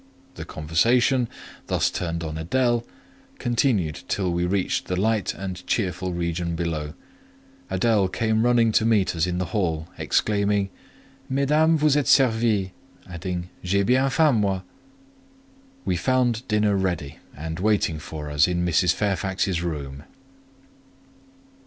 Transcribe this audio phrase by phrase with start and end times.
[0.33, 1.27] The conversation,
[1.67, 2.83] thus turned on Adèle,
[3.37, 6.95] continued till we reached the light and cheerful region below.
[7.69, 10.71] Adèle came running to meet us in the hall, exclaiming—
[11.29, 12.71] "Mesdames, vous êtes servies!"
[13.07, 14.61] adding, "J'ai bien faim, moi!"
[15.85, 18.95] We found dinner ready, and waiting for us in Mrs.
[18.95, 20.01] Fairfax's room.